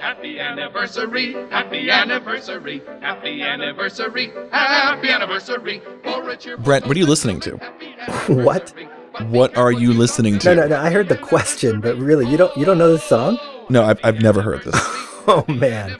[0.00, 5.82] happy anniversary, happy anniversary, happy anniversary, happy anniversary.
[6.02, 7.60] For Richard Brett, what are you listening to?
[8.28, 8.72] What?
[9.28, 10.54] What are you listening to?
[10.54, 10.80] No, no, no.
[10.80, 13.38] I heard the question, but really, you don't you don't know this song?
[13.68, 14.74] No, I've, I've never heard this.
[15.26, 15.98] Oh man,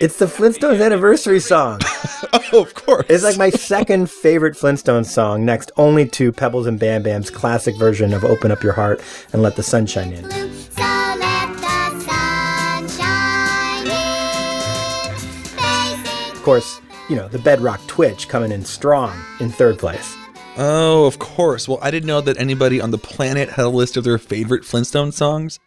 [0.00, 1.80] it's the Flintstones anniversary song.
[2.32, 3.04] oh, of course.
[3.10, 7.76] It's like my second favorite Flintstones song, next only to Pebbles and Bam Bam's classic
[7.76, 10.50] version of "Open Up Your Heart and Let the Sunshine In."
[16.40, 16.80] Of course,
[17.10, 20.16] you know the Bedrock Twitch coming in strong in third place.
[20.56, 21.68] Oh, of course.
[21.68, 24.64] Well, I didn't know that anybody on the planet had a list of their favorite
[24.64, 25.60] Flintstone songs.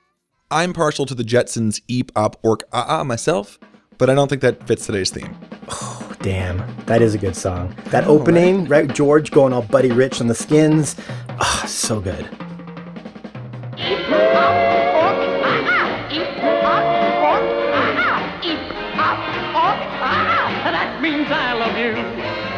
[0.50, 3.60] I'm partial to the Jetsons' Eep Op Ork Ah Ah myself,
[4.00, 5.38] but I don't think that fits today's theme.
[5.70, 7.76] Oh, damn, that is a good song.
[7.92, 8.92] That opening, right?
[8.92, 10.96] George going all Buddy Rich on the skins.
[11.40, 12.28] Ah, so good.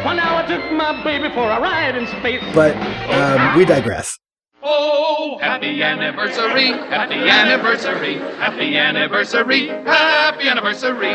[0.06, 2.40] One hour I took my baby for a ride in space.
[2.54, 2.76] But
[3.10, 4.16] um, we digress.
[4.62, 11.12] Oh, happy anniversary, happy anniversary, happy anniversary, happy anniversary.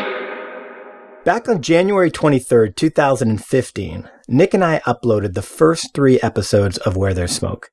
[1.24, 7.14] Back on January 23rd, 2015, Nick and I uploaded the first three episodes of Where
[7.14, 7.70] There's Smoke.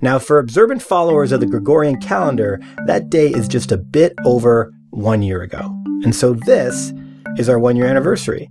[0.00, 4.72] Now, for observant followers of the Gregorian calendar, that day is just a bit over
[4.90, 5.72] one year ago.
[6.02, 6.92] And so this
[7.38, 8.48] is our one year anniversary.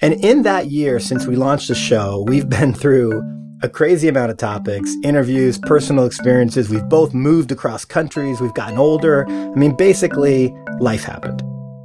[0.00, 3.22] And in that year since we launched the show, we've been through
[3.62, 6.70] a crazy amount of topics, interviews, personal experiences.
[6.70, 8.40] We've both moved across countries.
[8.40, 9.28] We've gotten older.
[9.28, 11.42] I mean, basically, life happened.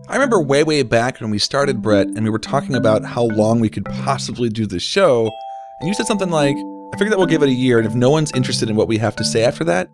[0.07, 3.23] I remember way, way back when we started Brett and we were talking about how
[3.23, 5.29] long we could possibly do this show,
[5.79, 6.55] and you said something like,
[6.93, 8.87] I figure that we'll give it a year, and if no one's interested in what
[8.87, 9.89] we have to say after that,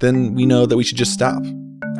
[0.00, 1.42] then we know that we should just stop.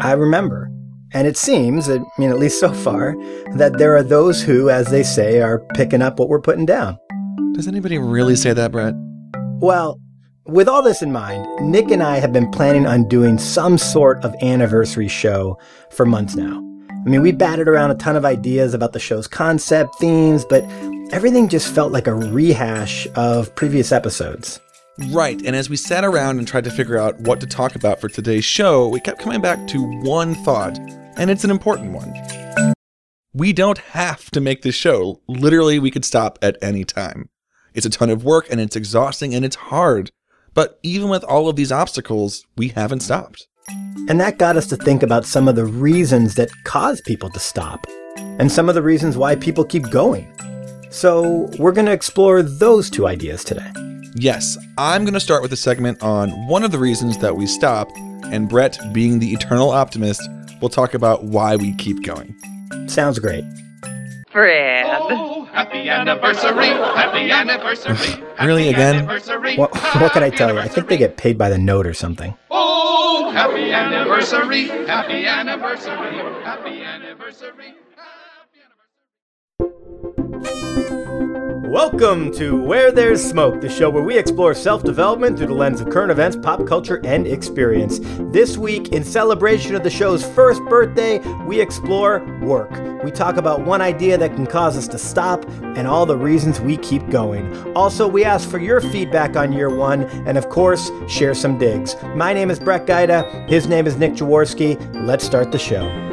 [0.01, 0.71] I remember.
[1.15, 3.15] And it seems, I mean, at least so far,
[3.55, 6.99] that there are those who, as they say, are picking up what we're putting down.
[7.53, 8.95] Does anybody really say that, Brett?
[9.61, 10.01] Well,
[10.47, 14.25] with all this in mind, Nick and I have been planning on doing some sort
[14.25, 15.59] of anniversary show
[15.91, 16.59] for months now.
[16.91, 20.65] I mean, we batted around a ton of ideas about the show's concept, themes, but
[21.13, 24.61] everything just felt like a rehash of previous episodes.
[25.11, 28.01] Right, and as we sat around and tried to figure out what to talk about
[28.01, 30.79] for today's show, we kept coming back to one thought,
[31.17, 32.13] and it's an important one.
[33.35, 35.21] We don't have to make this show.
[35.27, 37.31] Literally, we could stop at any time.
[37.75, 40.11] It's a ton of work and it's exhausting and it's hard.
[40.55, 43.47] But even with all of these obstacles, we haven't stopped.
[44.09, 47.39] And that got us to think about some of the reasons that cause people to
[47.39, 47.87] stop,
[48.17, 50.31] and some of the reasons why people keep going.
[50.91, 53.73] So, we're going to explore those two ideas today.
[54.17, 57.47] Yes, I'm going to start with a segment on one of the reasons that we
[57.47, 57.89] stop,
[58.25, 60.21] and Brett, being the eternal optimist,
[60.63, 62.35] will talk about why we keep going.
[62.87, 63.45] Sounds great.
[64.31, 64.87] Fred.
[64.89, 67.95] Oh, happy anniversary, happy anniversary.
[67.97, 68.97] happy Really, again?
[68.97, 70.59] Anniversary, What, what can I tell you?
[70.59, 72.35] I think they get paid by the note or something.
[72.51, 77.75] Oh, happy anniversary, happy anniversary, happy anniversary.
[81.73, 85.81] Welcome to Where There's Smoke, the show where we explore self development through the lens
[85.81, 87.99] of current events, pop culture, and experience.
[88.31, 92.71] This week, in celebration of the show's first birthday, we explore work.
[93.03, 96.61] We talk about one idea that can cause us to stop and all the reasons
[96.61, 97.75] we keep going.
[97.75, 101.97] Also, we ask for your feedback on year one and, of course, share some digs.
[102.15, 103.49] My name is Brett Gaida.
[103.49, 104.77] His name is Nick Jaworski.
[105.07, 106.12] Let's start the show.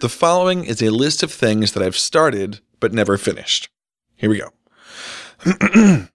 [0.00, 3.70] The following is a list of things that I've started but never finished.
[4.14, 4.50] Here we go.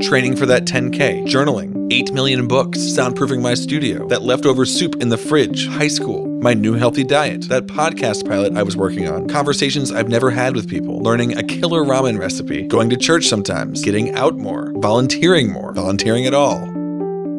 [0.00, 5.10] Training for that 10K, journaling, 8 million books, soundproofing my studio, that leftover soup in
[5.10, 9.28] the fridge, high school, my new healthy diet, that podcast pilot I was working on,
[9.28, 13.82] conversations I've never had with people, learning a killer ramen recipe, going to church sometimes,
[13.84, 16.58] getting out more, volunteering more, volunteering at all.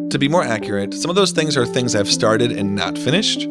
[0.09, 3.47] To be more accurate, some of those things are things I've started and not finished,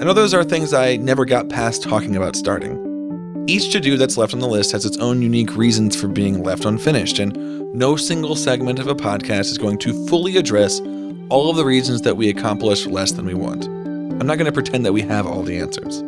[0.00, 3.44] and those are things I never got past talking about starting.
[3.46, 6.42] Each to do that's left on the list has its own unique reasons for being
[6.42, 7.34] left unfinished, and
[7.74, 10.80] no single segment of a podcast is going to fully address
[11.28, 13.66] all of the reasons that we accomplish less than we want.
[13.66, 16.00] I'm not going to pretend that we have all the answers.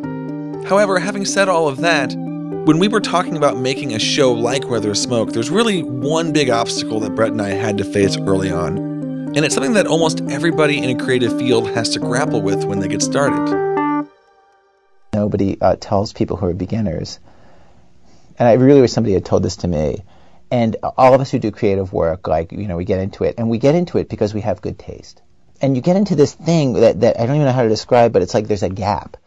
[0.67, 2.11] However, having said all of that,
[2.65, 6.33] when we were talking about making a show like Where There's Smoke, there's really one
[6.33, 8.75] big obstacle that Brett and I had to face early on,
[9.35, 12.79] And it's something that almost everybody in a creative field has to grapple with when
[12.79, 13.72] they get started.
[15.13, 17.19] Nobody uh, tells people who are beginners.
[18.39, 20.03] And I really wish somebody had told this to me.
[20.51, 23.35] And all of us who do creative work, like, you know, we get into it.
[23.37, 25.21] And we get into it because we have good taste.
[25.61, 28.11] And you get into this thing that, that I don't even know how to describe,
[28.11, 29.17] but it's like there's a gap.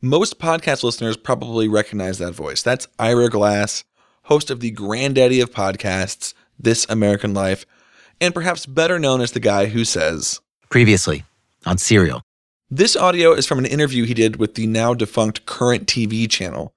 [0.00, 2.62] Most podcast listeners probably recognize that voice.
[2.62, 3.84] That's Ira Glass,
[4.24, 7.64] host of the granddaddy of podcasts, This American Life,
[8.20, 11.24] and perhaps better known as the guy who says, Previously
[11.64, 12.22] on Serial.
[12.74, 16.72] This audio is from an interview he did with the now defunct Current TV channel.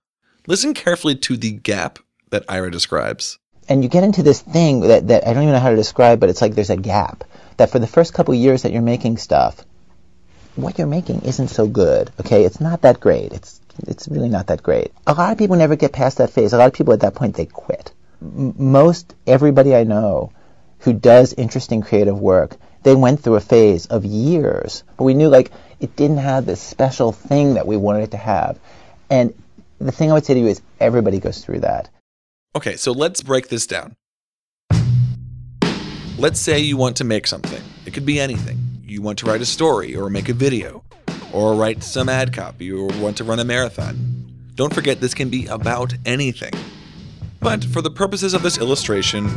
[0.46, 2.00] Listen carefully to the gap
[2.32, 3.40] that Ira describes.
[3.70, 6.20] And you get into this thing that, that I don't even know how to describe,
[6.20, 7.24] but it's like there's a gap.
[7.56, 9.64] That for the first couple years that you're making stuff,
[10.58, 12.12] what you're making isn't so good.
[12.20, 13.32] Okay, it's not that great.
[13.32, 14.92] It's it's really not that great.
[15.08, 16.52] A lot of people never get past that phase.
[16.52, 17.94] A lot of people at that point they quit.
[18.22, 20.34] M- most everybody I know
[20.80, 25.30] who does interesting creative work, they went through a phase of years, but we knew
[25.30, 28.60] like it didn't have this special thing that we wanted it to have.
[29.10, 29.34] And
[29.80, 31.90] the thing I would say to you is everybody goes through that.
[32.56, 33.96] Okay, so let's break this down.
[36.18, 37.62] Let's say you want to make something.
[37.86, 38.58] It could be anything.
[38.86, 40.84] You want to write a story or make a video
[41.34, 43.98] or write some ad copy or want to run a marathon.
[44.56, 46.54] Don't forget this can be about anything.
[47.42, 49.30] But for the purposes of this illustration,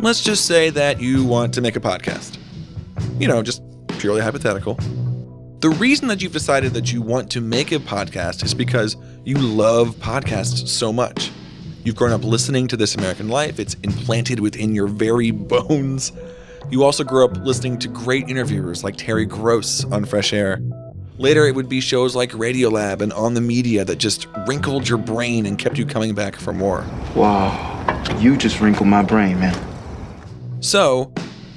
[0.00, 2.38] let's just say that you want to make a podcast.
[3.18, 3.62] You know, just
[3.98, 4.78] purely hypothetical.
[5.64, 9.38] The reason that you've decided that you want to make a podcast is because you
[9.38, 11.30] love podcasts so much.
[11.84, 16.12] You've grown up listening to This American Life, it's implanted within your very bones.
[16.68, 20.60] You also grew up listening to great interviewers like Terry Gross on Fresh Air.
[21.16, 24.98] Later, it would be shows like Radiolab and On the Media that just wrinkled your
[24.98, 26.84] brain and kept you coming back for more.
[27.16, 29.58] Wow, you just wrinkled my brain, man.
[30.60, 31.10] So,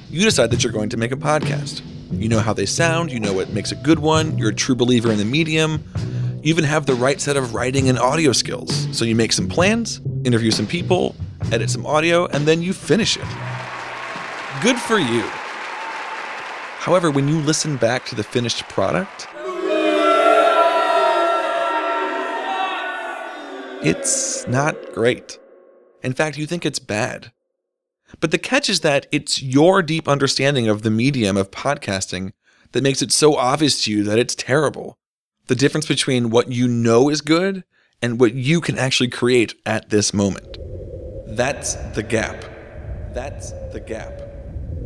[0.08, 1.82] you decide that you're going to make a podcast.
[2.10, 4.74] You know how they sound, you know what makes a good one, you're a true
[4.74, 5.84] believer in the medium.
[6.42, 8.88] You even have the right set of writing and audio skills.
[8.96, 11.14] So you make some plans, interview some people,
[11.52, 13.26] edit some audio, and then you finish it.
[14.62, 15.22] Good for you.
[16.78, 19.28] However, when you listen back to the finished product,
[23.84, 25.38] it's not great.
[26.02, 27.32] In fact, you think it's bad.
[28.20, 32.32] But the catch is that it's your deep understanding of the medium of podcasting
[32.72, 34.98] that makes it so obvious to you that it's terrible.
[35.46, 37.64] The difference between what you know is good
[38.02, 40.58] and what you can actually create at this moment.
[41.26, 42.44] That's the gap.
[43.12, 44.20] That's the gap.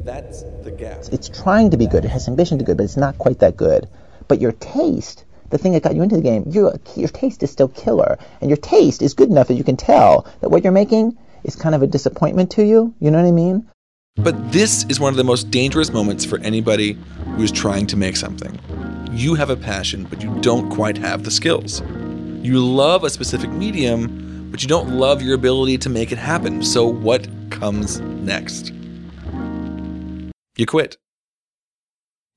[0.04, 1.04] That's the gap.
[1.12, 2.04] It's trying to be good.
[2.04, 3.88] It has ambition to be good, but it's not quite that good.
[4.28, 7.50] But your taste, the thing that got you into the game, your your taste is
[7.50, 10.72] still killer, and your taste is good enough that you can tell that what you're
[10.72, 12.94] making is kind of a disappointment to you.
[13.00, 13.68] You know what I mean?
[14.16, 16.98] But this is one of the most dangerous moments for anybody
[17.36, 18.58] who's trying to make something.
[19.10, 21.82] You have a passion, but you don't quite have the skills.
[22.42, 26.62] You love a specific medium, but you don't love your ability to make it happen.
[26.62, 28.72] So, what comes next?
[30.56, 30.98] You quit.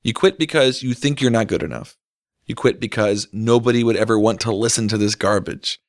[0.03, 1.97] You quit because you think you're not good enough.
[2.45, 5.79] You quit because nobody would ever want to listen to this garbage.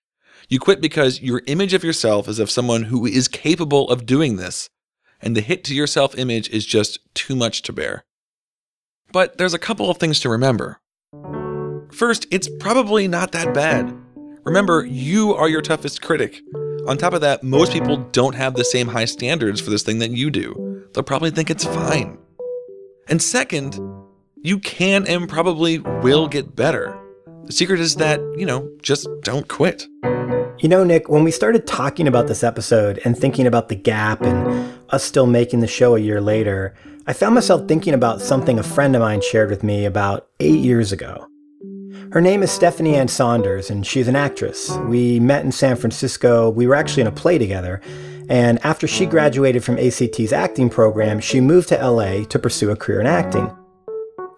[0.49, 4.37] You quit because your image of yourself is of someone who is capable of doing
[4.37, 4.71] this,
[5.21, 8.05] and the hit to your self image is just too much to bear.
[9.11, 10.81] But there's a couple of things to remember.
[11.91, 13.93] First, it's probably not that bad.
[14.45, 16.41] Remember, you are your toughest critic.
[16.87, 19.99] On top of that, most people don't have the same high standards for this thing
[19.99, 20.85] that you do.
[20.95, 22.19] They'll probably think it's fine.
[23.09, 23.81] And second,
[24.43, 26.97] you can and probably will get better.
[27.45, 29.87] The secret is that, you know, just don't quit.
[30.59, 34.23] You know, Nick, when we started talking about this episode and thinking about the gap
[34.23, 36.75] and us still making the show a year later,
[37.07, 40.61] I found myself thinking about something a friend of mine shared with me about eight
[40.61, 41.29] years ago.
[42.11, 44.71] Her name is Stephanie Ann Saunders, and she's an actress.
[44.87, 46.49] We met in San Francisco.
[46.49, 47.83] We were actually in a play together.
[48.31, 52.77] And after she graduated from ACT's acting program, she moved to LA to pursue a
[52.77, 53.55] career in acting.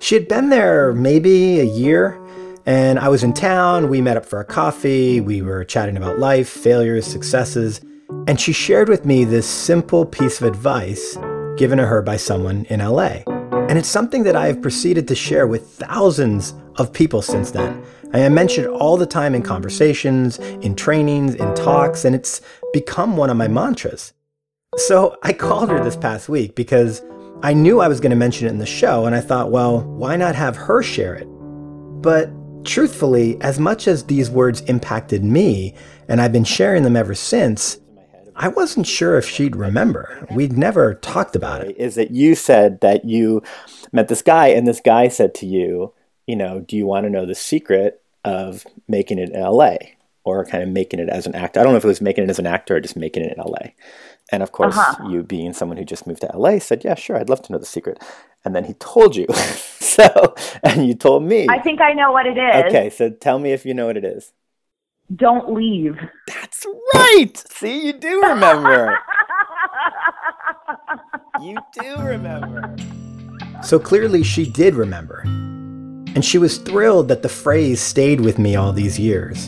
[0.01, 2.21] She had been there maybe a year,
[2.69, 3.89] and I was in town.
[3.89, 5.23] We met up for a coffee.
[5.23, 7.81] We were chatting about life, failures, successes.
[8.27, 11.17] And she shared with me this simple piece of advice
[11.57, 13.23] given to her by someone in LA.
[13.69, 17.83] And it's something that I have proceeded to share with thousands of people since then.
[18.13, 22.43] I mention it all the time in conversations, in trainings, in talks, and it's
[22.75, 24.13] become one of my mantras.
[24.77, 27.01] So I called her this past week because
[27.43, 29.81] I knew I was going to mention it in the show, and I thought, well,
[29.81, 31.27] why not have her share it?
[32.03, 32.31] But
[32.69, 35.75] truthfully, as much as these words impacted me,
[36.07, 37.79] and I've been sharing them ever since,
[38.37, 40.27] I wasn't sure if she'd remember.
[40.31, 41.77] We'd never talked about it.
[41.77, 43.43] is that you said that you
[43.91, 45.93] met this guy and this guy said to you,
[46.27, 49.77] you know, do you want to know the secret of making it in LA
[50.23, 51.59] or kind of making it as an actor?
[51.59, 53.37] I don't know if it was making it as an actor or just making it
[53.37, 53.71] in LA.
[54.31, 55.09] And of course, Uh-huh.
[55.09, 57.59] you being someone who just moved to LA said, yeah, sure, I'd love to know
[57.59, 58.03] the secret.
[58.45, 59.27] And then he told you.
[59.33, 61.47] so, and you told me.
[61.49, 62.65] I think I know what it is.
[62.67, 64.33] Okay, so tell me if you know what it is.
[65.15, 65.97] Don't leave.
[66.27, 67.33] That's right.
[67.37, 68.99] See, you do remember.
[71.41, 72.77] you do remember.
[73.63, 75.23] So clearly she did remember.
[76.15, 79.47] And she was thrilled that the phrase stayed with me all these years.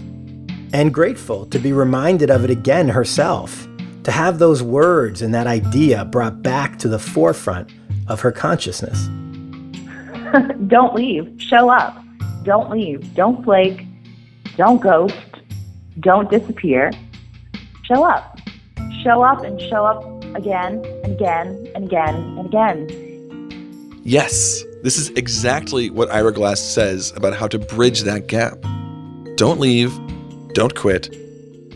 [0.73, 3.67] And grateful to be reminded of it again herself,
[4.05, 7.71] to have those words and that idea brought back to the forefront
[8.09, 9.07] of her consciousness.
[10.67, 11.33] Don't leave.
[11.39, 11.97] Show up.
[12.45, 13.15] Don't leave.
[13.15, 13.87] Don't flake.
[14.57, 15.15] Don't ghost.
[16.01, 16.91] Don't disappear.
[17.85, 18.39] Show up.
[19.03, 20.05] Show up and show up
[20.35, 24.01] again and again and again and again.
[24.03, 28.59] Yes, this is exactly what Ira Glass says about how to bridge that gap.
[29.37, 29.93] Don't leave,
[30.55, 31.15] don't quit.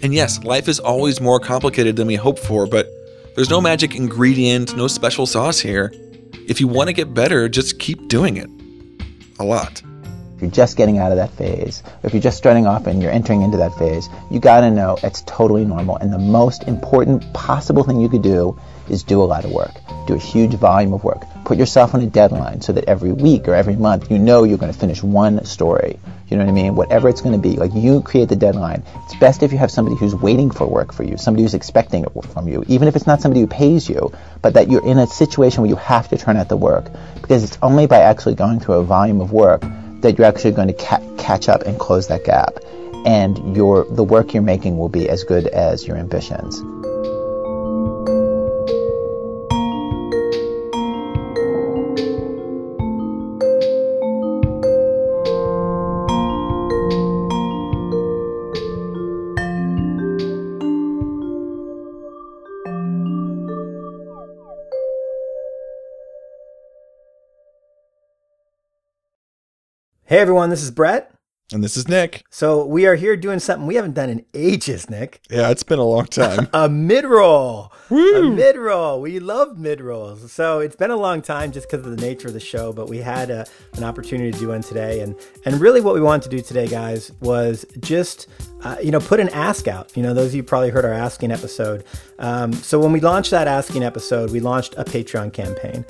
[0.04, 2.90] And yes, life is always more complicated than we hope for, but
[3.36, 5.94] there's no magic ingredient, no special sauce here.
[6.46, 8.50] If you want to get better, just keep doing it.
[9.38, 9.80] A lot.
[10.36, 13.00] If you're just getting out of that phase, or if you're just starting off and
[13.00, 15.96] you're entering into that phase, you gotta know it's totally normal.
[15.96, 19.72] And the most important possible thing you could do is do a lot of work.
[20.06, 21.24] Do a huge volume of work.
[21.44, 24.58] Put yourself on a deadline so that every week or every month you know you're
[24.58, 25.98] gonna finish one story.
[26.28, 26.74] You know what I mean?
[26.74, 27.56] Whatever it's gonna be.
[27.56, 28.82] Like you create the deadline.
[29.04, 32.04] It's best if you have somebody who's waiting for work for you, somebody who's expecting
[32.04, 34.12] it from you, even if it's not somebody who pays you,
[34.42, 36.86] but that you're in a situation where you have to turn out the work.
[37.20, 39.62] Because it's only by actually going through a volume of work
[40.00, 42.58] that you're actually going to ca- catch up and close that gap.
[43.06, 46.62] And your the work you're making will be as good as your ambitions.
[70.14, 71.12] Hey everyone, this is Brett.
[71.52, 72.24] And this is Nick.
[72.30, 75.20] So we are here doing something we haven't done in ages, Nick.
[75.28, 76.48] Yeah, it's been a long time.
[76.54, 77.72] a mid roll.
[77.90, 79.00] A mid roll.
[79.00, 80.30] We love mid rolls.
[80.30, 82.88] So it's been a long time just because of the nature of the show, but
[82.88, 83.44] we had a,
[83.76, 85.00] an opportunity to do one today.
[85.00, 88.28] And, and really, what we wanted to do today, guys, was just
[88.62, 89.96] uh, you know put an ask out.
[89.96, 91.84] You know, those of you probably heard our asking episode.
[92.20, 95.84] Um, so when we launched that asking episode, we launched a Patreon campaign.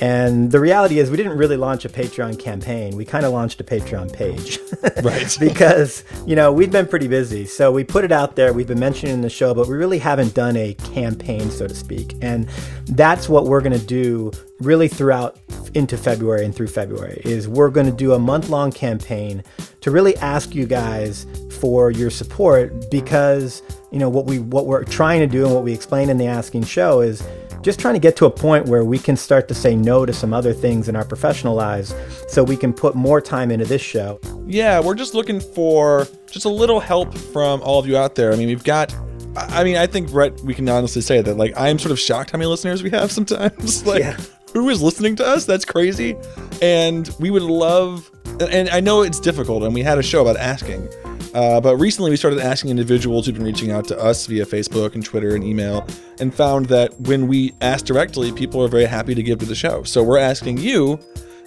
[0.00, 2.96] And the reality is, we didn't really launch a Patreon campaign.
[2.96, 4.58] We kind of launched a Patreon page.
[5.02, 5.36] Right.
[5.38, 7.46] because, you know, we've been pretty busy.
[7.46, 8.52] So we put it out there.
[8.52, 11.66] We've been mentioning it in the show, but we really haven't done a campaign, so
[11.66, 12.16] to speak.
[12.22, 12.48] And
[12.86, 15.38] that's what we're going to do really throughout
[15.74, 19.42] into February and through February is we're going to do a month long campaign
[19.80, 21.26] to really ask you guys
[21.60, 25.64] for your support because, you know, what we what we're trying to do and what
[25.64, 27.22] we explain in the asking show is
[27.62, 30.12] just trying to get to a point where we can start to say no to
[30.12, 31.94] some other things in our professional lives
[32.28, 34.18] so we can put more time into this show.
[34.46, 38.32] Yeah, we're just looking for just a little help from all of you out there.
[38.32, 38.94] I mean, we've got.
[39.36, 41.36] I mean, I think Brett, we can honestly say that.
[41.36, 43.86] Like, I am sort of shocked how many listeners we have sometimes.
[43.86, 44.16] like, Yeah.
[44.52, 45.44] who is listening to us?
[45.44, 46.16] That's crazy.
[46.60, 48.10] And we would love.
[48.40, 50.88] And I know it's difficult, and we had a show about asking.
[51.34, 54.94] Uh, but recently, we started asking individuals who've been reaching out to us via Facebook
[54.94, 55.86] and Twitter and email,
[56.18, 59.54] and found that when we ask directly, people are very happy to give to the
[59.54, 59.82] show.
[59.84, 60.98] So we're asking you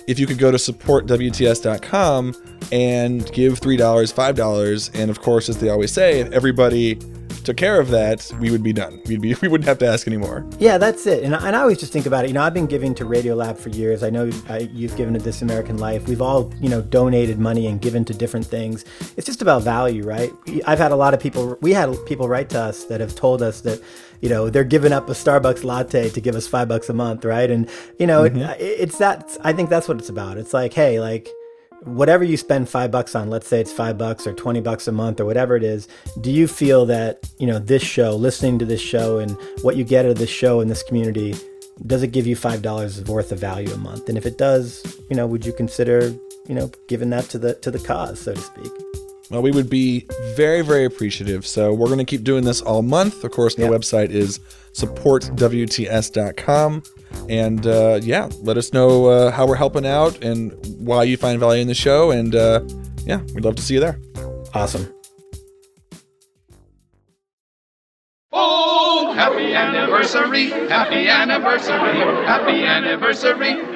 [0.07, 2.35] if you could go to supportwts.com
[2.71, 6.95] and give $3, $5, and of course, as they always say, if everybody
[7.43, 9.01] took care of that, we would be done.
[9.05, 10.45] We'd be, we wouldn't have to ask anymore.
[10.59, 11.23] Yeah, that's it.
[11.23, 12.29] And, I- and I always just think about it.
[12.29, 14.03] You know, I've been giving to Radiolab for years.
[14.03, 16.07] I know I, you've given to This American Life.
[16.07, 18.85] We've all, you know, donated money and given to different things.
[19.17, 20.31] It's just about value, right?
[20.65, 23.41] I've had a lot of people, we had people write to us that have told
[23.41, 23.81] us that,
[24.21, 27.25] you know, they're giving up a Starbucks latte to give us five bucks a month,
[27.25, 27.49] right?
[27.51, 27.69] And,
[27.99, 28.53] you know, it, mm-hmm.
[28.59, 30.37] it's that, I think that's what it's about.
[30.37, 31.29] It's like, hey, like,
[31.85, 34.91] whatever you spend five bucks on, let's say it's five bucks or 20 bucks a
[34.91, 35.87] month or whatever it is,
[36.21, 39.83] do you feel that, you know, this show, listening to this show and what you
[39.83, 41.35] get out of this show in this community,
[41.85, 44.07] does it give you $5 worth of value a month?
[44.07, 46.07] And if it does, you know, would you consider,
[46.47, 48.71] you know, giving that to the, to the cause, so to speak?
[49.29, 51.45] Well, we would be very, very appreciative.
[51.47, 53.23] So we're going to keep doing this all month.
[53.23, 53.69] Of course, the Yeah.
[53.69, 54.39] website is
[54.73, 56.83] supportwts.com.
[57.29, 61.39] And uh, yeah, let us know uh, how we're helping out and why you find
[61.39, 62.11] value in the show.
[62.11, 62.61] And uh,
[63.05, 63.99] yeah, we'd love to see you there.
[64.53, 64.93] Awesome.
[70.03, 71.97] Anniversary, happy anniversary,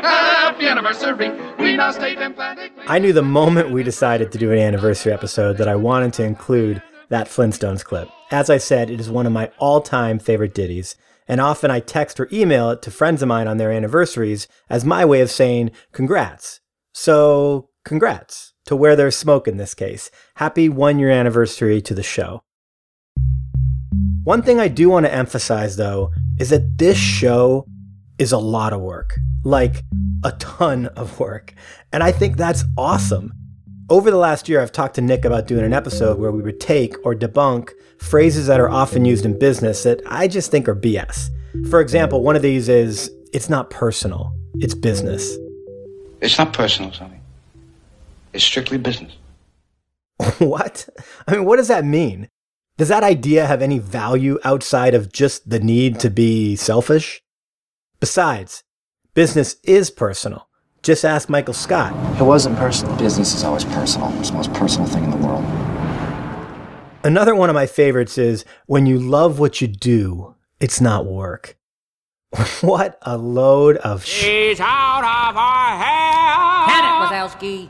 [0.01, 1.29] happy anniversary.
[1.57, 2.17] We now state.
[2.19, 6.23] I knew the moment we decided to do an anniversary episode that I wanted to
[6.23, 8.09] include that Flintstones clip.
[8.31, 10.97] As I said, it is one of my all time favorite ditties,
[11.29, 14.83] and often I text or email it to friends of mine on their anniversaries as
[14.83, 16.59] my way of saying congrats.
[16.93, 20.11] So, congrats to Where There's Smoke in this case.
[20.35, 22.43] Happy one year anniversary to the show.
[24.27, 27.65] One thing I do want to emphasize though is that this show
[28.17, 29.85] is a lot of work, like
[30.21, 31.53] a ton of work.
[31.93, 33.31] And I think that's awesome.
[33.89, 36.59] Over the last year, I've talked to Nick about doing an episode where we would
[36.59, 37.69] take or debunk
[37.99, 41.29] phrases that are often used in business that I just think are BS.
[41.69, 45.37] For example, one of these is it's not personal, it's business.
[46.19, 47.21] It's not personal, Sonny.
[48.33, 49.13] It's strictly business.
[50.39, 50.89] what?
[51.29, 52.27] I mean, what does that mean?
[52.77, 57.23] Does that idea have any value outside of just the need to be selfish?
[57.99, 58.63] Besides,
[59.15, 60.47] business is personal.
[60.83, 61.91] Just ask Michael Scott.
[62.21, 62.95] It wasn't personal.
[62.97, 64.13] Business is always personal.
[64.19, 65.43] It's the most personal thing in the world.
[67.03, 71.57] Another one of my favorites is when you love what you do, it's not work.
[72.61, 76.67] what a load of sh- She's out of our hair.
[76.67, 77.69] Can it, Wazowski?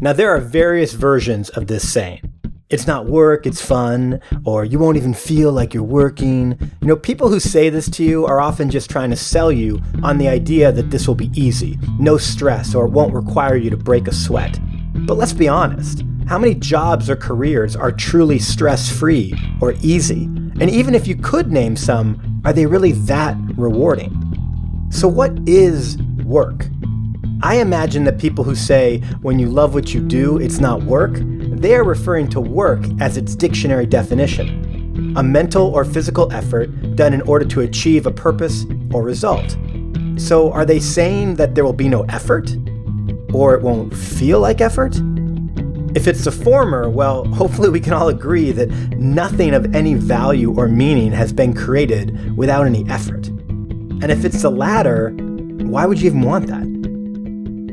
[0.00, 2.30] Now, there are various versions of this saying.
[2.74, 6.58] It's not work, it's fun, or you won't even feel like you're working.
[6.80, 9.80] You know, people who say this to you are often just trying to sell you
[10.02, 13.70] on the idea that this will be easy, no stress, or it won't require you
[13.70, 14.58] to break a sweat.
[15.06, 20.24] But let's be honest how many jobs or careers are truly stress free or easy?
[20.58, 24.10] And even if you could name some, are they really that rewarding?
[24.90, 26.66] So, what is work?
[27.42, 31.20] I imagine that people who say, when you love what you do, it's not work,
[31.64, 37.14] they are referring to work as its dictionary definition a mental or physical effort done
[37.14, 39.56] in order to achieve a purpose or result.
[40.16, 42.54] So, are they saying that there will be no effort?
[43.32, 44.94] Or it won't feel like effort?
[45.96, 50.54] If it's the former, well, hopefully we can all agree that nothing of any value
[50.54, 53.28] or meaning has been created without any effort.
[53.28, 55.10] And if it's the latter,
[55.62, 56.74] why would you even want that?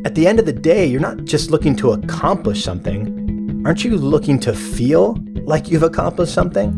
[0.06, 3.21] At the end of the day, you're not just looking to accomplish something.
[3.64, 6.70] Aren't you looking to feel like you've accomplished something?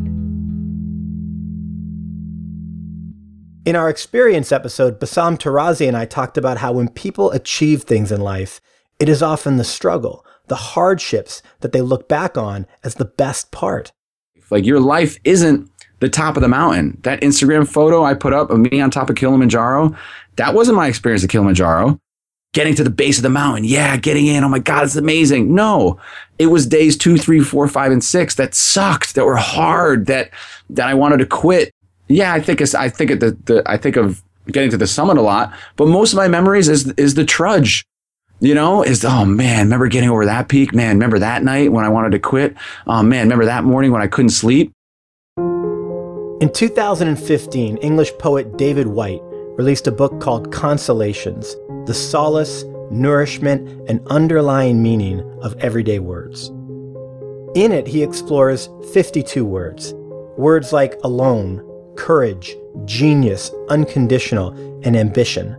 [3.66, 8.12] In our experience episode, Bassam Tarazi and I talked about how when people achieve things
[8.12, 8.60] in life,
[9.00, 13.52] it is often the struggle, the hardships that they look back on as the best
[13.52, 13.94] part.
[14.50, 17.00] Like your life isn't the top of the mountain.
[17.04, 19.96] That Instagram photo I put up of me on top of Kilimanjaro,
[20.36, 21.98] that wasn't my experience at Kilimanjaro.
[22.54, 24.44] Getting to the base of the mountain, yeah, getting in.
[24.44, 25.54] Oh my God, it's amazing.
[25.54, 26.00] No,
[26.38, 30.30] it was days two, three, four, five, and six that sucked, that were hard, that
[30.70, 31.72] that I wanted to quit.
[32.08, 34.88] Yeah, I think it's, I think of the, the I think of getting to the
[34.88, 37.84] summit a lot, but most of my memories is is the trudge
[38.44, 40.74] you know, is oh man, remember getting over that peak?
[40.74, 42.56] Man, remember that night when I wanted to quit?
[42.86, 44.74] Oh man, remember that morning when I couldn't sleep?
[45.38, 49.22] In 2015, English poet David Whyte
[49.56, 56.50] released a book called Consolations The Solace, Nourishment, and Underlying Meaning of Everyday Words.
[57.56, 59.94] In it, he explores 52 words.
[60.38, 61.64] Words like alone,
[61.96, 64.52] courage, genius, unconditional,
[64.84, 65.56] and ambition.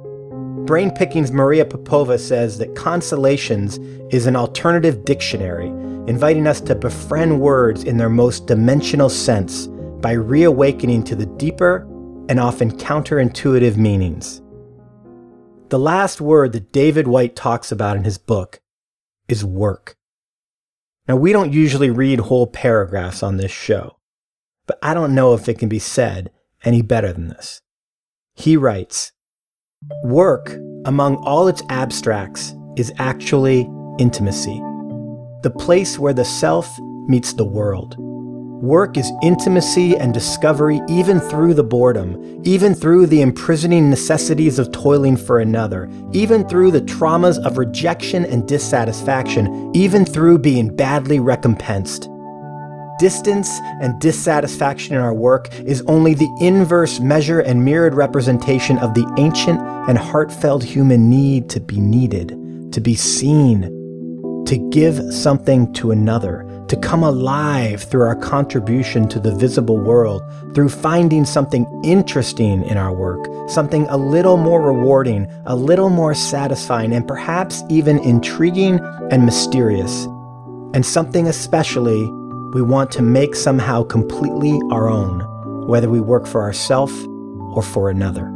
[0.67, 3.79] Brain Pickings' Maria Popova says that Consolations
[4.13, 5.69] is an alternative dictionary,
[6.09, 9.69] inviting us to befriend words in their most dimensional sense
[10.01, 11.87] by reawakening to the deeper
[12.29, 14.41] and often counterintuitive meanings.
[15.69, 18.61] The last word that David Whyte talks about in his book
[19.29, 19.97] is work.
[21.09, 23.99] Now, we don't usually read whole paragraphs on this show,
[24.67, 26.31] but I don't know if it can be said
[26.65, 27.61] any better than this.
[28.35, 29.13] He writes,
[30.03, 30.57] Work,
[30.87, 34.59] among all its abstracts, is actually intimacy,
[35.43, 36.71] the place where the self
[37.07, 37.97] meets the world.
[38.65, 44.73] Work is intimacy and discovery even through the boredom, even through the imprisoning necessities of
[44.73, 51.21] toiling for another, even through the traumas of rejection and dissatisfaction, even through being badly
[51.21, 52.09] recompensed.
[52.99, 53.51] Distance
[53.83, 59.07] and dissatisfaction in our work is only the inverse measure and mirrored representation of the
[59.19, 62.29] ancient and heartfelt human need to be needed,
[62.73, 63.65] to be seen,
[64.47, 70.23] to give something to another, to come alive through our contribution to the visible world,
[70.55, 76.15] through finding something interesting in our work, something a little more rewarding, a little more
[76.15, 78.79] satisfying, and perhaps even intriguing
[79.11, 80.05] and mysterious.
[80.75, 82.11] And something especially
[82.55, 85.21] we want to make somehow completely our own,
[85.67, 86.95] whether we work for ourselves
[87.55, 88.31] or for another.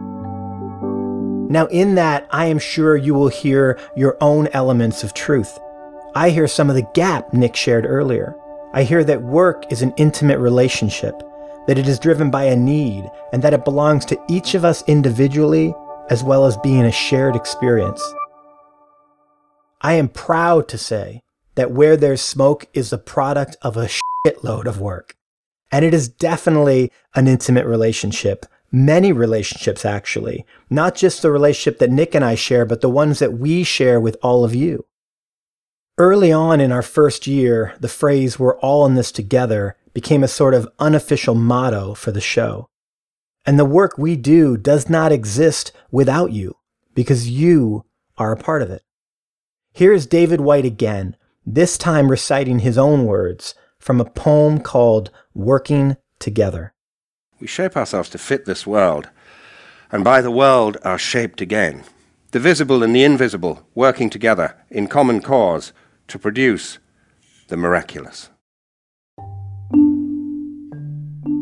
[1.49, 5.59] Now, in that, I am sure you will hear your own elements of truth.
[6.15, 8.35] I hear some of the gap Nick shared earlier.
[8.73, 11.15] I hear that work is an intimate relationship,
[11.67, 14.83] that it is driven by a need, and that it belongs to each of us
[14.87, 15.75] individually
[16.11, 18.03] as well as being a shared experience.
[19.81, 21.23] I am proud to say
[21.55, 23.89] that Where There's Smoke is the product of a
[24.27, 25.15] shitload of work.
[25.71, 28.47] And it is definitely an intimate relationship.
[28.73, 30.47] Many relationships, actually.
[30.71, 34.01] Not just the relationship that Nick and I share, but the ones that we share
[34.01, 34.85] with all of you.
[35.99, 40.29] Early on in our first year, the phrase, we're all in this together, became a
[40.29, 42.69] sort of unofficial motto for the show.
[43.45, 46.55] And the work we do does not exist without you,
[46.95, 47.85] because you
[48.17, 48.83] are a part of it.
[49.73, 55.11] Here is David Whyte again, this time reciting his own words from a poem called
[55.35, 56.75] Working Together.
[57.41, 59.09] We shape ourselves to fit this world,
[59.91, 61.83] and by the world are shaped again.
[62.31, 65.73] The visible and the invisible working together in common cause
[66.09, 66.79] to produce
[67.49, 68.31] the miraculous.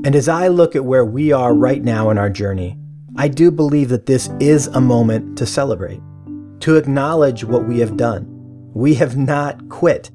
[0.04, 2.78] And as I look at where we are right now in our journey,
[3.16, 6.00] I do believe that this is a moment to celebrate,
[6.60, 8.26] to acknowledge what we have done.
[8.74, 10.10] We have not quit.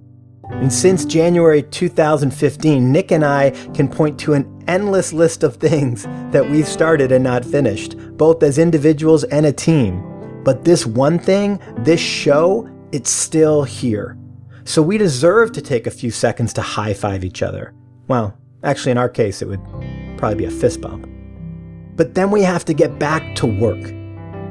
[0.50, 6.04] And since January 2015, Nick and I can point to an endless list of things
[6.32, 10.04] that we've started and not finished, both as individuals and a team.
[10.44, 14.18] But this one thing, this show, it's still here.
[14.72, 17.74] So we deserve to take a few seconds to high five each other.
[18.08, 19.60] Well, actually, in our case, it would
[20.16, 21.10] probably be a fist bump.
[21.98, 23.94] But then we have to get back to work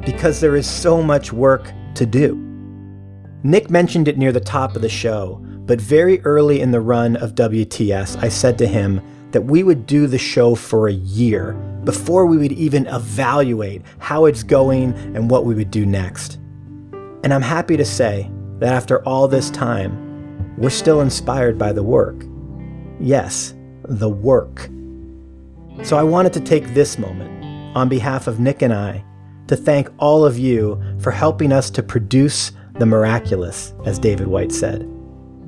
[0.05, 2.37] because there is so much work to do.
[3.45, 7.17] Nick mentioned it near the top of the show, but very early in the run
[7.17, 11.55] of WTS, I said to him that we would do the show for a year
[11.85, 16.35] before we would even evaluate how it's going and what we would do next.
[17.25, 20.10] And I'm happy to say that after all this time,
[20.61, 22.23] we're still inspired by the work.
[23.01, 24.69] Yes, the work.
[25.83, 27.31] So I wanted to take this moment,
[27.75, 29.03] on behalf of Nick and I,
[29.47, 34.53] to thank all of you for helping us to produce the miraculous, as David Whyte
[34.53, 34.83] said.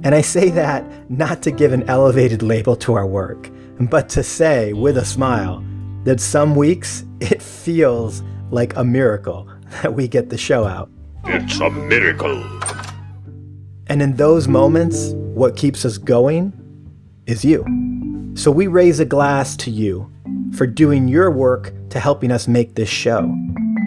[0.03, 4.23] And I say that not to give an elevated label to our work, but to
[4.23, 5.63] say with a smile
[6.05, 9.49] that some weeks it feels like a miracle
[9.83, 10.91] that we get the show out.
[11.25, 12.43] It's a miracle.
[13.93, 16.55] And in those moments, what keeps us going
[17.27, 17.63] is you.
[18.35, 20.11] So we raise a glass to you
[20.57, 23.31] for doing your work to helping us make this show.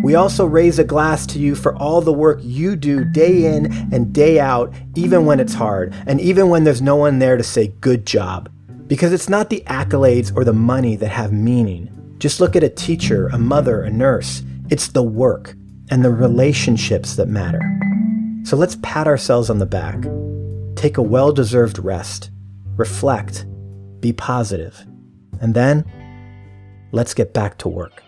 [0.03, 3.73] We also raise a glass to you for all the work you do day in
[3.91, 7.43] and day out, even when it's hard, and even when there's no one there to
[7.43, 8.47] say good job.
[8.85, 11.89] Because it's not the accolades or the money that have meaning.
[12.19, 14.43] Just look at a teacher, a mother, a nurse.
[14.69, 15.55] It's the work
[15.89, 17.59] and the relationships that matter.
[18.45, 20.05] So let's pat ourselves on the back,
[20.75, 22.29] take a well deserved rest,
[22.75, 23.43] reflect,
[24.01, 24.85] be positive,
[25.41, 25.83] and then
[26.91, 28.03] let's get back to work.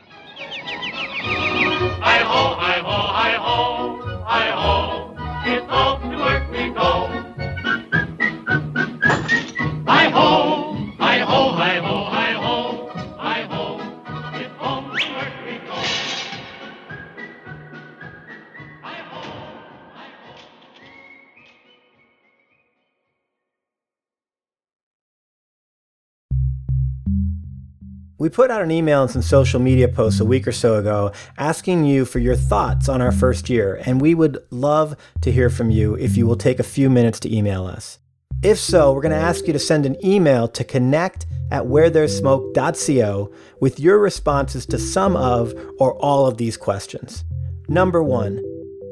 [28.28, 31.14] We put out an email and some social media posts a week or so ago
[31.38, 35.50] asking you for your thoughts on our first year, and we would love to hear
[35.50, 38.00] from you if you will take a few minutes to email us.
[38.44, 43.32] If so, we're going to ask you to send an email to connect at wherethere'ssmoke.co
[43.62, 47.24] with your responses to some of or all of these questions.
[47.70, 48.42] Number one,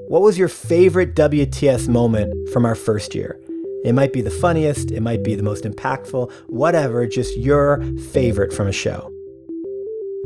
[0.07, 3.37] what was your favorite WTS moment from our first year?
[3.83, 8.53] It might be the funniest, it might be the most impactful, whatever, just your favorite
[8.53, 9.11] from a show.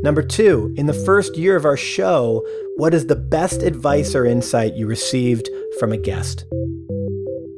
[0.02, 4.24] Number two, in the first year of our show, what is the best advice or
[4.24, 6.46] insight you received from a guest?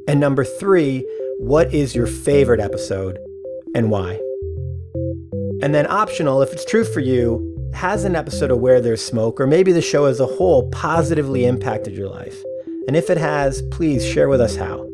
[0.09, 1.07] And number three,
[1.39, 3.17] what is your favorite episode
[3.73, 4.19] and why?
[5.61, 9.39] And then, optional, if it's true for you, has an episode of Where There's Smoke,
[9.39, 12.43] or maybe the show as a whole, positively impacted your life?
[12.87, 14.92] And if it has, please share with us how.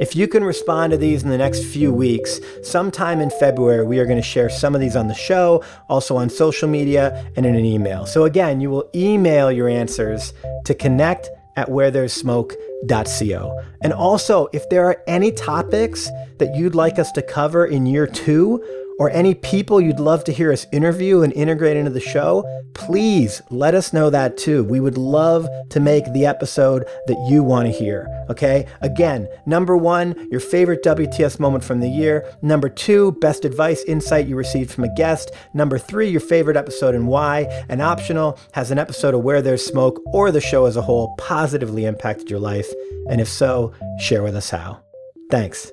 [0.00, 3.98] If you can respond to these in the next few weeks, sometime in February, we
[3.98, 7.44] are going to share some of these on the show, also on social media, and
[7.44, 8.06] in an email.
[8.06, 10.32] So again, you will email your answers
[10.64, 13.62] to connect at wherethere'ssmoke.co.
[13.82, 18.06] And also, if there are any topics that you'd like us to cover in year
[18.06, 18.64] two,
[19.02, 23.42] or any people you'd love to hear us interview and integrate into the show, please
[23.50, 24.62] let us know that too.
[24.62, 28.06] We would love to make the episode that you want to hear.
[28.30, 28.64] Okay?
[28.80, 32.32] Again, number one, your favorite WTS moment from the year.
[32.42, 35.32] Number two, best advice, insight you received from a guest.
[35.52, 37.48] Number three, your favorite episode and why.
[37.68, 41.16] And optional, has an episode of Where There's Smoke or the show as a whole
[41.16, 42.70] positively impacted your life?
[43.10, 44.80] And if so, share with us how.
[45.28, 45.72] Thanks.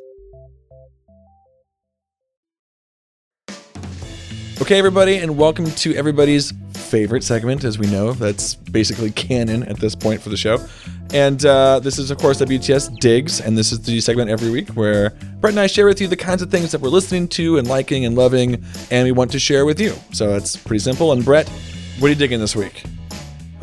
[4.70, 8.14] Okay, everybody, and welcome to everybody's favorite segment, as we know.
[8.14, 10.64] That's basically canon at this point for the show.
[11.12, 14.70] And uh, this is, of course, WTS Digs, and this is the segment every week
[14.76, 17.58] where Brett and I share with you the kinds of things that we're listening to
[17.58, 19.96] and liking and loving, and we want to share with you.
[20.12, 21.14] So it's pretty simple.
[21.14, 21.50] And Brett,
[21.98, 22.84] what are you digging this week?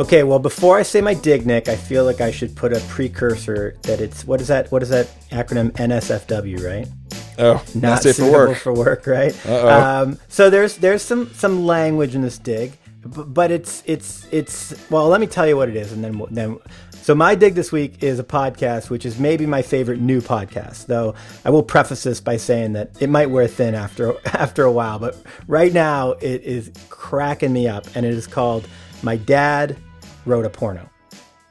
[0.00, 2.80] Okay, well, before I say my dig, Nick, I feel like I should put a
[2.88, 4.72] precursor that it's what is that?
[4.72, 5.70] What is that acronym?
[5.70, 6.88] NSFW, right?
[7.38, 8.58] Oh, not safe for suitable work.
[8.58, 9.46] for work, right?
[9.46, 12.72] Um, so there's there's some some language in this dig,
[13.04, 15.08] but it's it's it's well.
[15.08, 16.58] Let me tell you what it is, and then then.
[16.90, 20.86] So my dig this week is a podcast, which is maybe my favorite new podcast.
[20.86, 24.72] Though I will preface this by saying that it might wear thin after after a
[24.72, 28.66] while, but right now it is cracking me up, and it is called
[29.02, 29.76] "My Dad
[30.24, 30.90] Wrote a Porno."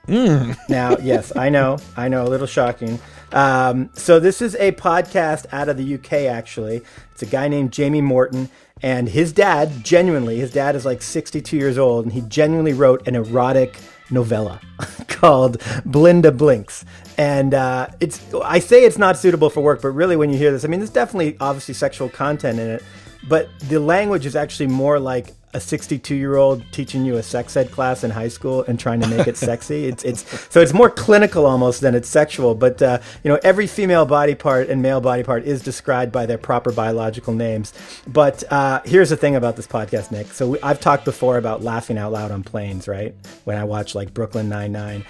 [0.08, 3.00] Now, yes, I know, I know, a little shocking.
[3.32, 6.14] Um, so this is a podcast out of the UK.
[6.14, 8.50] Actually, it's a guy named Jamie Morton,
[8.82, 13.08] and his dad, genuinely, his dad is like 62 years old, and he genuinely wrote
[13.08, 14.62] an erotic novella
[15.08, 16.84] called Belinda Blinked.
[17.18, 20.52] And uh, it's, I say it's not suitable for work, but really, when you hear
[20.52, 22.84] this, I mean, there's definitely obviously sexual content in it,
[23.28, 27.56] but the language is actually more like a 62 year old teaching you a sex
[27.56, 29.86] ed class in high school and trying to make it sexy.
[29.86, 32.54] It's it's so it's more clinical almost than it's sexual.
[32.56, 36.26] But uh, you know, every female body part and male body part is described by
[36.26, 37.74] their proper biological names.
[38.06, 40.28] But uh, here's the thing about this podcast, Nick.
[40.28, 43.16] So we, I've talked before about laughing out loud on planes, right?
[43.46, 45.06] When I watch like Brooklyn Nine Nine,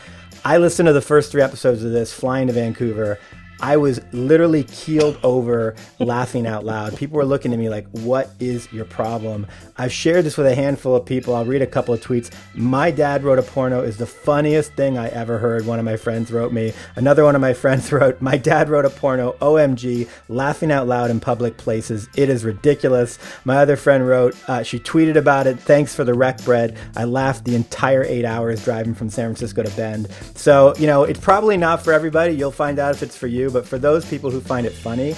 [0.45, 3.17] I listened to the first three episodes of this flying to Vancouver.
[3.61, 6.97] I was literally keeled over laughing out loud.
[6.97, 9.47] People were looking at me like, What is your problem?
[9.77, 11.35] I've shared this with a handful of people.
[11.35, 12.31] I'll read a couple of tweets.
[12.53, 15.65] My dad wrote a porno is the funniest thing I ever heard.
[15.65, 16.73] One of my friends wrote me.
[16.95, 21.09] Another one of my friends wrote, My dad wrote a porno, OMG, laughing out loud
[21.09, 22.09] in public places.
[22.15, 23.17] It is ridiculous.
[23.45, 25.59] My other friend wrote, uh, She tweeted about it.
[25.59, 26.75] Thanks for the rec Brett.
[26.95, 30.09] I laughed the entire eight hours driving from San Francisco to Bend.
[30.35, 32.33] So, you know, it's probably not for everybody.
[32.33, 33.44] You'll find out if it's for you.
[33.49, 35.15] But for those people who find it funny,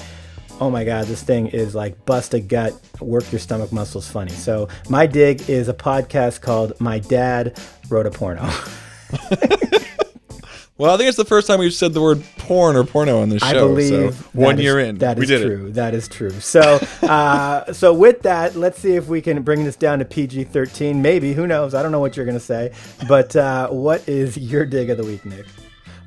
[0.60, 4.32] oh my god, this thing is like bust a gut, work your stomach muscles funny.
[4.32, 7.60] So my dig is a podcast called My Dad
[7.90, 8.50] Wrote a Porno.
[10.78, 13.30] Well, I think it's the first time we've said the word porn or porno on
[13.30, 13.48] this show.
[13.48, 15.72] I believe so one is- year in, that is we is did true.
[15.72, 16.30] That is true.
[16.30, 16.62] So,
[17.02, 21.02] uh, so with that, let's see if we can bring this down to PG thirteen.
[21.02, 21.74] Maybe who knows?
[21.74, 22.74] I don't know what you're going to say,
[23.08, 25.48] but uh, what is your dig of the week, Nick?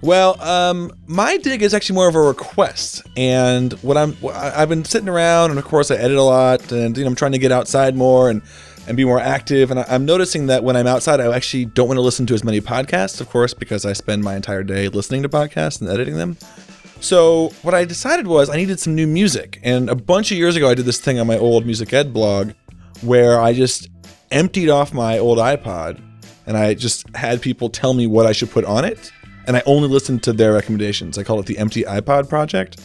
[0.02, 4.84] Well, um, my dig is actually more of a request, and what I'm I've been
[4.84, 7.38] sitting around, and of course I edit a lot, and you know I'm trying to
[7.38, 8.40] get outside more and
[8.88, 11.86] and be more active, and I, I'm noticing that when I'm outside, I actually don't
[11.86, 14.88] want to listen to as many podcasts, of course, because I spend my entire day
[14.88, 16.38] listening to podcasts and editing them.
[17.00, 20.56] So what I decided was I needed some new music, and a bunch of years
[20.56, 22.52] ago I did this thing on my old music ed blog,
[23.02, 23.90] where I just
[24.30, 26.00] emptied off my old iPod,
[26.46, 29.12] and I just had people tell me what I should put on it,
[29.50, 31.18] and I only listened to their recommendations.
[31.18, 32.78] I called it the Empty iPod Project.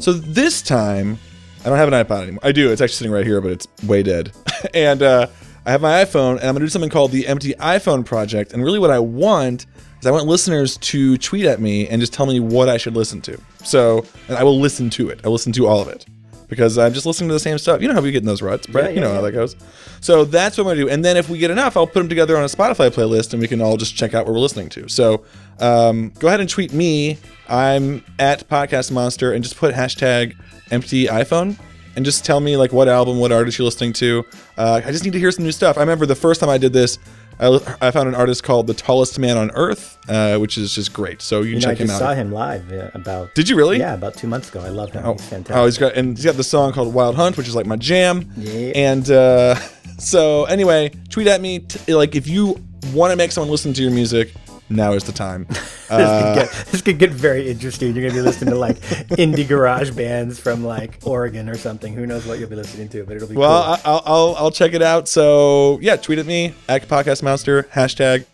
[0.00, 1.18] So this time,
[1.64, 2.38] I don't have an iPod anymore.
[2.44, 2.70] I do.
[2.70, 4.30] It's actually sitting right here, but it's way dead.
[4.74, 5.26] and uh,
[5.66, 8.52] I have my iPhone, and I'm gonna do something called the Empty iPhone Project.
[8.52, 9.66] And really, what I want
[9.98, 12.94] is I want listeners to tweet at me and just tell me what I should
[12.94, 13.36] listen to.
[13.64, 15.18] So, and I will listen to it.
[15.24, 16.06] I will listen to all of it
[16.54, 17.82] because I'm just listening to the same stuff.
[17.82, 18.90] You know how we get in those ruts, Brett.
[18.90, 19.14] Yeah, you know yeah.
[19.16, 19.56] how that goes.
[20.00, 20.88] So that's what I'm gonna do.
[20.88, 23.42] And then if we get enough, I'll put them together on a Spotify playlist, and
[23.42, 24.88] we can all just check out what we're listening to.
[24.88, 25.24] So
[25.60, 27.18] um, go ahead and tweet me.
[27.48, 30.34] I'm at Podcast Monster, and just put hashtag
[30.70, 31.58] Empty iPhone.
[31.96, 34.24] And just tell me like what album, what artist you're listening to.
[34.56, 35.76] Uh, I just need to hear some new stuff.
[35.76, 36.98] I remember the first time I did this,
[37.40, 40.92] I, I found an artist called The Tallest Man on Earth, uh, which is just
[40.92, 41.20] great.
[41.22, 41.98] So you You know, I check him out.
[41.98, 43.34] saw him live uh, about.
[43.34, 43.78] Did you really?
[43.78, 44.60] Yeah, about two months ago.
[44.60, 45.02] I love him.
[45.04, 45.56] Oh, He's fantastic.
[45.56, 47.76] oh, he's got and he's got the song called Wild Hunt, which is like my
[47.76, 48.30] jam.
[48.36, 48.72] Yeah.
[48.74, 49.54] And uh,
[49.98, 52.58] so anyway, tweet at me t- like if you
[52.92, 54.32] want to make someone listen to your music.
[54.70, 55.44] Now is the time.
[55.48, 57.94] this, Uh, could get, this could get very interesting.
[57.94, 58.80] You're gonna be listening to like
[59.18, 61.92] indie garage bands from like Oregon or something.
[61.92, 63.92] Who knows what you'll be listening to, but it'll be well, cool.
[63.92, 65.06] I'll, I'll I'll check it out.
[65.08, 68.24] So yeah, tweet at me at Podcast Monster hashtag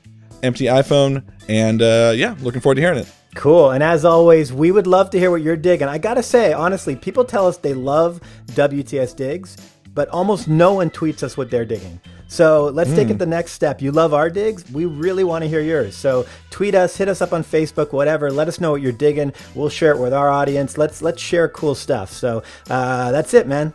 [0.43, 3.13] Empty iPhone, and uh, yeah, looking forward to hearing it.
[3.35, 3.71] Cool.
[3.73, 5.87] And as always, we would love to hear what you're digging.
[5.89, 8.21] I gotta say, honestly, people tell us they love
[8.53, 9.57] WTS digs.
[9.93, 12.01] but almost no one tweets us what they're digging.
[12.33, 13.15] So let's take Hmm.
[13.15, 13.83] it the next step.
[13.83, 14.65] You love our digs?
[14.73, 15.97] We really want to hear yours.
[15.97, 18.31] So tweet us, hit us up on Facebook, whatever.
[18.31, 19.33] Let us know what you're digging.
[19.57, 20.79] We'll share it with our audience.
[20.79, 22.13] Let's let's share cool stuff.
[22.13, 23.73] So uh, that's it, man.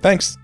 [0.00, 0.36] Thanks.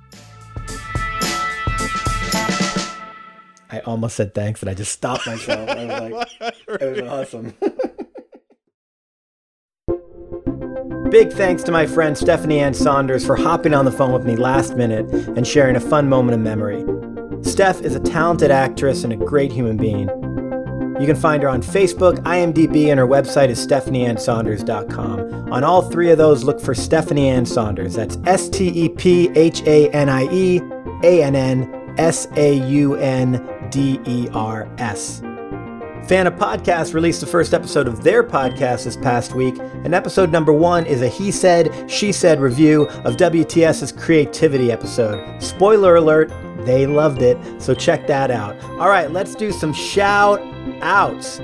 [3.70, 5.68] I almost said thanks, and I just stopped myself.
[5.68, 7.54] I was like, it was awesome.
[11.10, 14.36] Big thanks to my friend Stephanie Ann Saunders for hopping on the phone with me
[14.36, 16.84] last minute and sharing a fun moment of memory.
[17.42, 20.08] Steph is a talented actress and a great human being.
[21.00, 25.52] You can find her on Facebook, IMDb, and her website is stephanieannsaunders.com.
[25.52, 27.94] On all three of those, look for Stephanie Ann Saunders.
[27.94, 30.60] That's S T E P H A N I E
[31.04, 35.20] A N N S A U N D E R S.
[36.08, 40.54] Fana Podcast released the first episode of their podcast this past week, and episode number
[40.54, 45.40] one is a He Said, She Said review of WTS's Creativity episode.
[45.40, 46.32] Spoiler alert,
[46.68, 48.60] they loved it, so check that out.
[48.78, 50.40] All right, let's do some shout
[50.82, 51.40] outs.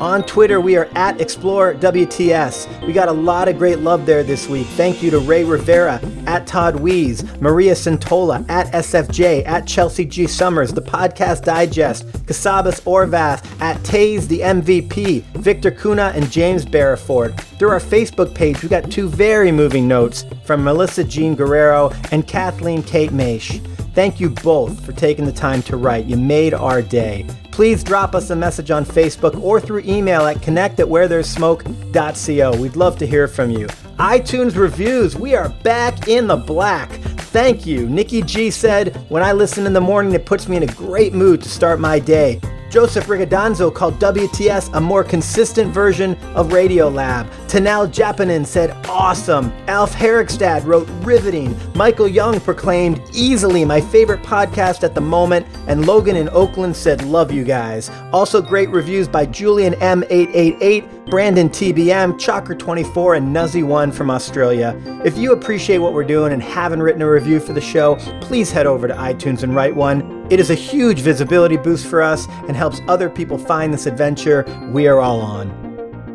[0.00, 2.86] On Twitter, we are at Explore WTS.
[2.86, 4.66] We got a lot of great love there this week.
[4.66, 10.26] Thank you to Ray Rivera, at Todd Wees, Maria Santola, at SFJ, at Chelsea G.
[10.26, 17.40] Summers, the Podcast Digest, Casabas Orvath, at Taze the MVP, Victor Kuna, and James Barraford.
[17.58, 22.26] Through our Facebook page, we got two very moving notes from Melissa Jean Guerrero and
[22.26, 23.62] Kathleen Kate Maish.
[23.96, 26.04] Thank you both for taking the time to write.
[26.04, 27.24] You made our day.
[27.50, 31.26] Please drop us a message on Facebook or through email at connect at where there's
[31.26, 32.60] smoke.co.
[32.60, 33.68] We'd love to hear from you.
[33.98, 36.90] iTunes reviews, we are back in the black.
[37.32, 37.88] Thank you.
[37.88, 41.14] Nikki G said, When I listen in the morning, it puts me in a great
[41.14, 42.38] mood to start my day.
[42.76, 47.26] Joseph Rigodonzo called WTS a more consistent version of Radiolab.
[47.48, 49.50] Tanel Japanin said, awesome.
[49.66, 51.56] Alf Herrickstad wrote, riveting.
[51.74, 55.46] Michael Young proclaimed, easily my favorite podcast at the moment.
[55.66, 57.88] And Logan in Oakland said, love you guys.
[58.12, 64.78] Also, great reviews by Julian M888, Brandon TBM, Chalker24, and Nuzzy1 from Australia.
[65.02, 68.52] If you appreciate what we're doing and haven't written a review for the show, please
[68.52, 70.15] head over to iTunes and write one.
[70.30, 74.44] It is a huge visibility boost for us and helps other people find this adventure
[74.72, 75.66] we are all on.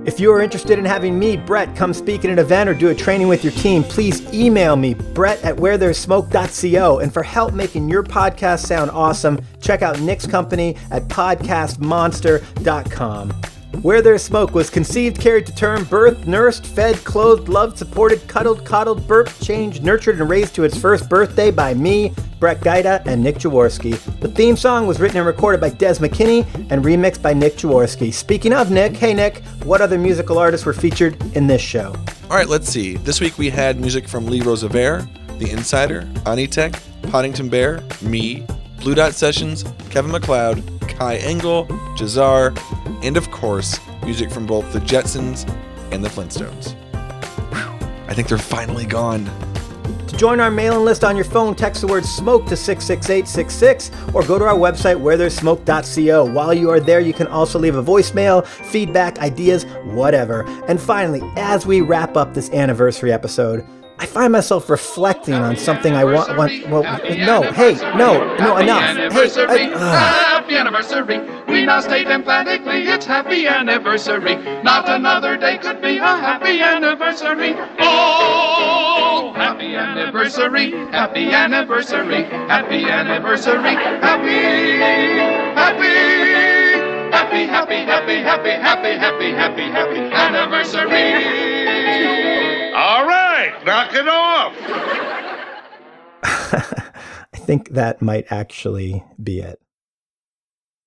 [0.04, 2.90] If you are interested in having me, Brett, come speak at an event or do
[2.90, 7.00] a training with your team, please email me, brett at wherethere'ssmoke.co.
[7.00, 13.42] And for help making your podcast sound awesome, check out Nick's company at podcastmonster.com.
[13.80, 18.64] Where There's Smoke was conceived, carried to term, birthed, nursed, fed, clothed, loved, supported, cuddled,
[18.64, 23.24] coddled, burped, changed, nurtured, and raised to its first birthday by me, Brett Gaida, and
[23.24, 23.98] Nick Jaworski.
[24.20, 28.14] The theme song was written and recorded by Des McKinney and remixed by Nick Jaworski.
[28.14, 31.96] Speaking of Nick, hey Nick, what other musical artists were featured in this show?
[32.30, 32.98] All right, let's see.
[32.98, 35.08] This week we had music from Lee Rosevere,
[35.40, 36.80] The Insider, Anitek,
[37.10, 38.46] Poddington Bear, me,
[38.82, 42.56] Blue Dot Sessions, Kevin MacLeod, Kai Engel, Jazar,
[43.04, 45.50] and of course, music from both the Jetsons
[45.92, 46.74] and the Flintstones.
[47.52, 49.30] Whew, I think they're finally gone.
[50.08, 54.24] To join our mailing list on your phone, text the word smoke to 66866 or
[54.24, 56.26] go to our website wherethere'ssmoke.co.
[56.26, 60.44] While you are there, you can also leave a voicemail, feedback, ideas, whatever.
[60.68, 63.66] And finally, as we wrap up this anniversary episode,
[64.00, 66.36] I find myself reflecting on something I want.
[66.36, 69.14] want well, no, hey, no, no, enough.
[69.14, 70.41] Hey, I, ugh.
[70.52, 71.20] Happy anniversary.
[71.48, 74.36] We now state emphatically it's happy anniversary.
[74.64, 77.56] Not another day could be a happy anniversary.
[77.80, 84.32] Oh, happy anniversary, happy anniversary, happy anniversary, happy,
[85.56, 85.94] happy,
[87.12, 91.14] happy, happy, happy, happy, happy, happy, happy, happy anniversary.
[92.76, 94.54] All right, knock it off.
[97.34, 99.61] I think that might actually be it.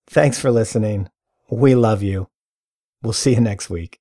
[0.07, 1.09] Thanks for listening.
[1.51, 2.29] We love you.
[3.03, 4.01] We'll see you next week.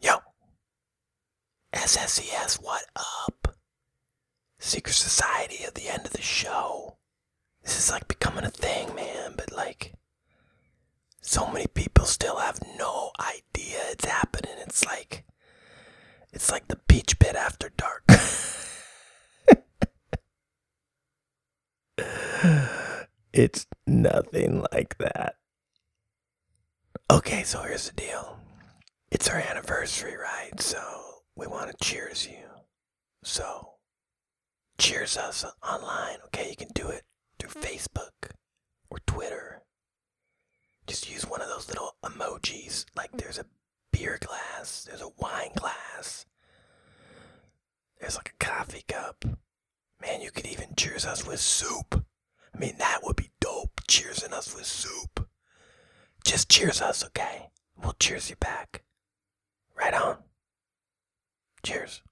[0.00, 0.16] Yo.
[1.72, 3.56] SSES, what up?
[4.58, 6.96] Secret Society at the end of the show.
[7.62, 9.94] This is like becoming a thing, man, but like,
[11.20, 14.52] so many people still have no idea it's happening.
[14.66, 15.24] It's like,
[16.32, 18.04] it's like the peach pit after dark.
[23.32, 25.36] it's nothing like that.
[27.10, 28.38] Okay, so here's the deal.
[29.10, 30.60] It's our anniversary, right?
[30.60, 30.80] So
[31.36, 32.44] we want to cheers you.
[33.22, 33.74] So
[34.78, 36.50] cheers us online, okay?
[36.50, 37.02] You can do it
[37.38, 38.32] through Facebook
[38.90, 39.62] or Twitter.
[40.86, 42.86] Just use one of those little emojis.
[42.96, 43.46] Like there's a
[43.92, 46.26] beer glass, there's a wine glass,
[50.84, 52.04] cheers us with soup.
[52.54, 53.80] I mean, that would be dope.
[53.88, 55.28] Cheersing us with soup.
[56.24, 57.50] Just cheers us, okay?
[57.82, 58.82] We'll cheers you back.
[59.74, 60.18] Right on.
[61.62, 62.02] Cheers.